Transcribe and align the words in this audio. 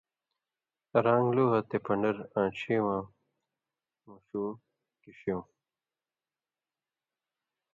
ران٘گ 1.05 1.27
لُوہہۡ 1.35 1.65
تے 1.69 1.77
پن٘ڈر، 1.85 2.15
آن٘ڇھی 2.39 2.75
واں 2.85 3.01
مُݜُو 4.07 4.43
کِݜیُوں، 5.01 5.43